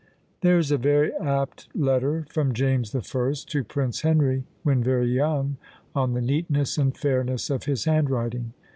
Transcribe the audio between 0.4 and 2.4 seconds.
There is a very apt letter